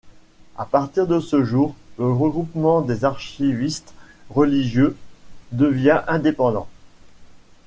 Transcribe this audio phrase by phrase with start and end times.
[0.57, 3.93] À partir de ce jour, le Regroupement des archivistes
[4.31, 4.97] religieux
[5.51, 6.67] devient indépendant.